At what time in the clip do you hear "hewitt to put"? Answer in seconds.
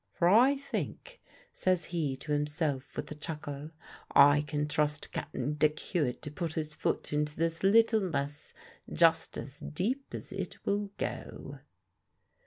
5.79-6.53